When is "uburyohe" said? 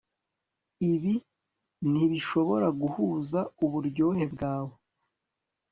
3.65-4.23